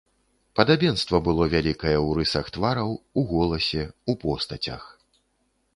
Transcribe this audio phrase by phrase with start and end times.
[0.59, 2.89] Падабенства было вялікае ў рысах твараў,
[3.21, 4.83] у голасе, у постацях.